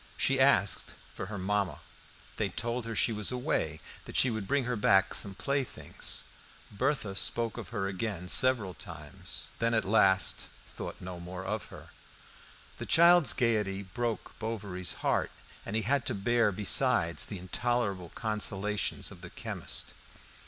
[0.17, 1.79] She asked for her mamma.
[2.37, 6.23] They told her she was away; that she would bring her back some playthings.
[6.71, 11.89] Berthe spoke of her again several times, then at last thought no more of her.
[12.79, 15.29] The child's gaiety broke Bovary's heart,
[15.67, 19.93] and he had to bear besides the intolerable consolations of the chemist.